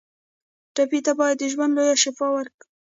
ټپي 0.75 0.99
ته 1.05 1.11
باید 1.19 1.37
د 1.39 1.43
ژوند 1.53 1.71
لویه 1.75 1.95
شفا 2.03 2.27
ورکړو. 2.33 2.65